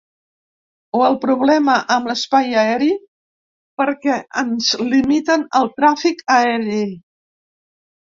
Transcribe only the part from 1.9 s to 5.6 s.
amb l’espai aeri, perquè ens limiten